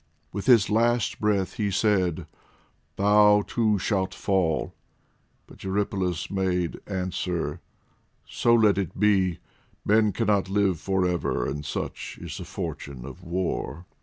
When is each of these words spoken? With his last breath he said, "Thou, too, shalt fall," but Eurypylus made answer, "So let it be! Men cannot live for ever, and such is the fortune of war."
With 0.33 0.47
his 0.47 0.71
last 0.71 1.19
breath 1.19 1.57
he 1.57 1.69
said, 1.69 2.25
"Thou, 2.95 3.43
too, 3.45 3.77
shalt 3.77 4.15
fall," 4.15 4.73
but 5.45 5.63
Eurypylus 5.63 6.31
made 6.31 6.79
answer, 6.87 7.61
"So 8.27 8.55
let 8.55 8.79
it 8.79 8.99
be! 8.99 9.37
Men 9.85 10.11
cannot 10.11 10.49
live 10.49 10.79
for 10.79 11.05
ever, 11.05 11.45
and 11.45 11.63
such 11.63 12.17
is 12.19 12.39
the 12.39 12.45
fortune 12.45 13.05
of 13.05 13.23
war." 13.23 13.85